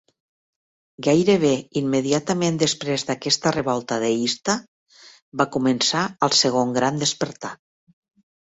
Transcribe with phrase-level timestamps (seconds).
[1.07, 1.51] Gairebé
[1.81, 4.57] immediatament després d'aquesta revolta deista,
[5.43, 7.55] va començar el Segon Gran Despertar.